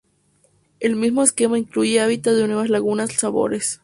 [0.79, 3.79] El mismo esquema incluye hábitat de nuevas lagunas salobres.